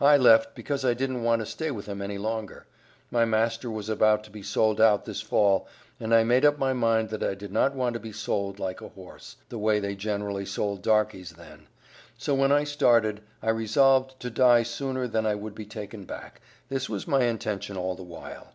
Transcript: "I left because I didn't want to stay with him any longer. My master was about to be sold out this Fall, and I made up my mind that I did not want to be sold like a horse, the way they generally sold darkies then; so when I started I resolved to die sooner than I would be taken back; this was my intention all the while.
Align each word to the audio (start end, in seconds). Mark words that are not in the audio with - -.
"I 0.00 0.16
left 0.16 0.56
because 0.56 0.84
I 0.84 0.92
didn't 0.92 1.22
want 1.22 1.38
to 1.38 1.46
stay 1.46 1.70
with 1.70 1.86
him 1.86 2.02
any 2.02 2.18
longer. 2.18 2.66
My 3.12 3.24
master 3.24 3.70
was 3.70 3.88
about 3.88 4.24
to 4.24 4.30
be 4.32 4.42
sold 4.42 4.80
out 4.80 5.04
this 5.04 5.20
Fall, 5.20 5.68
and 6.00 6.12
I 6.12 6.24
made 6.24 6.44
up 6.44 6.58
my 6.58 6.72
mind 6.72 7.10
that 7.10 7.22
I 7.22 7.36
did 7.36 7.52
not 7.52 7.76
want 7.76 7.94
to 7.94 8.00
be 8.00 8.10
sold 8.10 8.58
like 8.58 8.80
a 8.80 8.88
horse, 8.88 9.36
the 9.50 9.60
way 9.60 9.78
they 9.78 9.94
generally 9.94 10.46
sold 10.46 10.82
darkies 10.82 11.30
then; 11.34 11.68
so 12.18 12.34
when 12.34 12.50
I 12.50 12.64
started 12.64 13.20
I 13.40 13.50
resolved 13.50 14.18
to 14.22 14.30
die 14.30 14.64
sooner 14.64 15.06
than 15.06 15.26
I 15.26 15.36
would 15.36 15.54
be 15.54 15.64
taken 15.64 16.06
back; 16.06 16.40
this 16.68 16.88
was 16.88 17.06
my 17.06 17.22
intention 17.22 17.76
all 17.76 17.94
the 17.94 18.02
while. 18.02 18.54